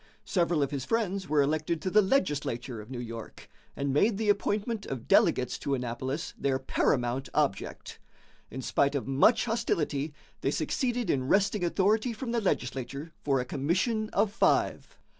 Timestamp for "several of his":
0.25-0.83